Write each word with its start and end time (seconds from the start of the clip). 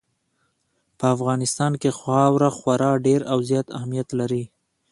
په 0.97 1.05
افغانستان 1.15 1.71
کې 1.81 1.89
خاوره 1.99 2.49
خورا 2.57 2.91
ډېر 3.05 3.21
او 3.31 3.37
زیات 3.49 3.67
اهمیت 3.77 4.09
لري. 4.19 4.43